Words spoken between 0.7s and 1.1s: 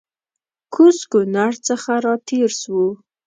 کوز